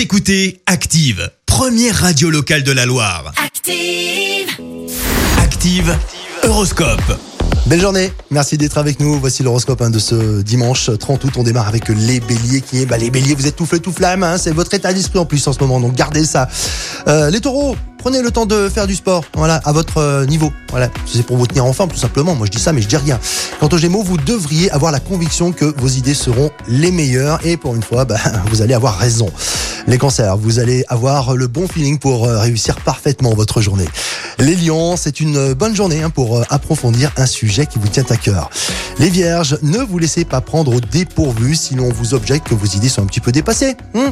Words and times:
Vous 0.00 0.04
écoutez 0.04 0.62
Active, 0.64 1.30
première 1.44 1.94
radio 1.94 2.30
locale 2.30 2.62
de 2.62 2.72
la 2.72 2.86
Loire. 2.86 3.34
Active. 3.36 4.48
Active, 5.38 5.94
Horoscope. 6.42 7.18
Belle 7.66 7.82
journée, 7.82 8.10
merci 8.30 8.56
d'être 8.56 8.78
avec 8.78 8.98
nous. 8.98 9.20
Voici 9.20 9.42
l'horoscope 9.42 9.82
hein, 9.82 9.90
de 9.90 9.98
ce 9.98 10.40
dimanche 10.40 10.90
30 10.98 11.24
août. 11.24 11.32
On 11.36 11.42
démarre 11.42 11.68
avec 11.68 11.90
les 11.90 12.18
béliers 12.18 12.62
qui 12.62 12.80
est, 12.80 12.86
bah, 12.86 12.96
les 12.96 13.10
béliers, 13.10 13.34
vous 13.34 13.46
êtes 13.46 13.56
tout 13.56 13.66
feu, 13.66 13.78
tout 13.78 13.92
flamme. 13.92 14.22
hein, 14.22 14.38
c'est 14.38 14.52
votre 14.52 14.72
état 14.72 14.94
d'esprit 14.94 15.18
en 15.18 15.26
plus 15.26 15.46
en 15.46 15.52
ce 15.52 15.60
moment, 15.60 15.78
donc 15.80 15.94
gardez 15.94 16.24
ça. 16.24 16.48
Euh, 17.06 17.28
les 17.28 17.40
taureaux, 17.40 17.76
prenez 17.98 18.22
le 18.22 18.30
temps 18.30 18.46
de 18.46 18.70
faire 18.70 18.86
du 18.86 18.94
sport, 18.94 19.22
voilà, 19.34 19.56
à 19.66 19.72
votre 19.72 19.98
euh, 19.98 20.24
niveau. 20.24 20.50
Voilà, 20.70 20.88
c'est 21.04 21.26
pour 21.26 21.36
vous 21.36 21.46
tenir 21.46 21.66
en 21.66 21.74
forme 21.74 21.90
tout 21.90 21.98
simplement. 21.98 22.34
Moi 22.34 22.46
je 22.46 22.52
dis 22.52 22.62
ça, 22.62 22.72
mais 22.72 22.80
je 22.80 22.88
dis 22.88 22.96
rien. 22.96 23.20
Quant 23.60 23.68
aux 23.70 23.78
Gémeaux, 23.78 24.02
vous 24.02 24.16
devriez 24.16 24.70
avoir 24.70 24.92
la 24.92 25.00
conviction 25.00 25.52
que 25.52 25.66
vos 25.66 25.88
idées 25.88 26.14
seront 26.14 26.50
les 26.68 26.90
meilleures 26.90 27.44
et 27.44 27.58
pour 27.58 27.74
une 27.76 27.82
fois, 27.82 28.06
bah, 28.06 28.16
vous 28.46 28.62
allez 28.62 28.74
avoir 28.74 28.96
raison. 28.96 29.30
Les 29.86 29.98
cancers, 29.98 30.36
vous 30.36 30.58
allez 30.58 30.84
avoir 30.88 31.36
le 31.36 31.46
bon 31.46 31.66
feeling 31.66 31.98
pour 31.98 32.26
euh, 32.26 32.38
réussir 32.38 32.76
parfaitement 32.76 33.34
votre 33.34 33.60
journée. 33.60 33.88
Les 34.38 34.54
lions, 34.54 34.96
c'est 34.96 35.20
une 35.20 35.54
bonne 35.54 35.74
journée 35.74 36.02
hein, 36.02 36.10
pour 36.10 36.38
euh, 36.38 36.42
approfondir 36.50 37.12
un 37.16 37.26
sujet 37.26 37.66
qui 37.66 37.78
vous 37.78 37.88
tient 37.88 38.04
à 38.10 38.16
cœur. 38.16 38.50
Les 38.98 39.08
vierges, 39.08 39.58
ne 39.62 39.78
vous 39.78 39.98
laissez 39.98 40.24
pas 40.24 40.40
prendre 40.40 40.74
au 40.74 40.80
dépourvu 40.80 41.54
si 41.54 41.74
l'on 41.74 41.90
vous 41.90 42.14
objecte 42.14 42.48
que 42.48 42.54
vos 42.54 42.66
idées 42.66 42.88
sont 42.88 43.02
un 43.02 43.06
petit 43.06 43.20
peu 43.20 43.32
dépassées. 43.32 43.76
hmm. 43.94 44.10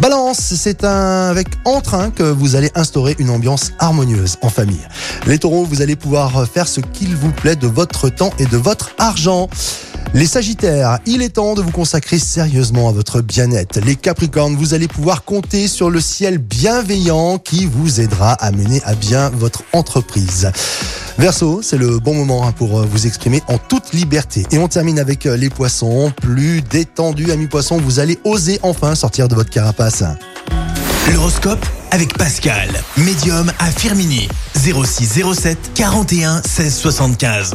Balance, 0.00 0.38
c'est 0.38 0.84
un 0.84 1.28
avec 1.30 1.48
entrain 1.64 2.10
que 2.10 2.24
vous 2.24 2.56
allez 2.56 2.70
instaurer 2.74 3.16
une 3.18 3.30
ambiance 3.30 3.72
harmonieuse 3.78 4.36
en 4.42 4.50
famille. 4.50 4.86
Les 5.26 5.38
taureaux, 5.38 5.64
vous 5.64 5.82
allez 5.82 5.96
pouvoir 5.96 6.46
faire 6.46 6.68
ce 6.68 6.80
qu'il 6.80 7.16
vous 7.16 7.30
plaît 7.30 7.56
de 7.56 7.66
votre 7.66 8.08
temps 8.08 8.32
et 8.38 8.46
de 8.46 8.56
votre 8.56 8.90
argent. 8.98 9.48
Les 10.14 10.26
Sagittaires, 10.26 10.98
il 11.04 11.20
est 11.20 11.30
temps 11.30 11.54
de 11.54 11.62
vous 11.62 11.70
consacrer 11.70 12.18
sérieusement 12.18 12.88
à 12.88 12.92
votre 12.92 13.20
bien-être. 13.20 13.80
Les 13.80 13.96
Capricornes, 13.96 14.56
vous 14.56 14.72
allez 14.72 14.88
pouvoir 14.88 15.24
compter 15.24 15.68
sur 15.68 15.90
le 15.90 16.00
ciel 16.00 16.38
bienveillant 16.38 17.38
qui 17.38 17.66
vous 17.66 18.00
aidera 18.00 18.32
à 18.32 18.50
mener 18.50 18.80
à 18.84 18.94
bien 18.94 19.30
votre 19.30 19.62
entreprise. 19.72 20.50
Verseau, 21.18 21.60
c'est 21.62 21.78
le 21.78 21.98
bon 21.98 22.14
moment 22.14 22.46
hein, 22.46 22.52
pour 22.52 22.78
euh, 22.78 22.86
vous 22.90 23.06
exprimer 23.06 23.42
en 23.48 23.58
toute 23.58 23.92
liberté. 23.92 24.46
Et 24.50 24.58
on 24.58 24.68
termine 24.68 24.98
avec 24.98 25.26
euh, 25.26 25.36
les 25.36 25.50
poissons. 25.50 26.12
Plus 26.20 26.62
détendus, 26.62 27.30
amis 27.30 27.46
poissons, 27.46 27.78
vous 27.78 28.00
allez 28.00 28.18
oser 28.24 28.58
enfin 28.62 28.94
sortir 28.94 29.28
de 29.28 29.34
votre 29.34 29.50
carapace. 29.50 30.04
L'horoscope 31.12 31.64
avec 31.90 32.16
Pascal, 32.18 32.68
médium 32.98 33.50
à 33.58 33.70
Firmini. 33.70 34.28
06 34.54 35.22
07 35.34 35.58
41 35.74 36.42
16 36.42 36.74
75. 36.74 37.54